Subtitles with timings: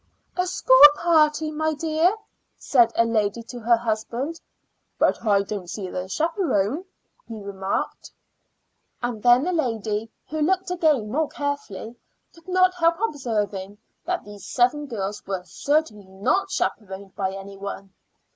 [0.35, 2.15] "A school party, my dear,"
[2.57, 4.41] said a lady to her husband.
[4.97, 6.85] "But I don't see the chaperone,"
[7.27, 8.09] he remarked.
[9.03, 11.95] And then the lady, who looked again more carefully,
[12.33, 17.93] could not help observing that these seven girls were certainly not chaperoned by any one.